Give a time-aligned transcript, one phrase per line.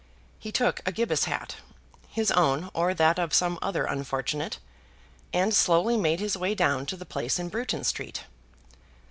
[0.39, 1.57] He took a Gibus hat,
[2.07, 4.57] his own, or that of some other unfortunate,
[5.31, 8.23] and slowly made his way down to the place in Bruton Street.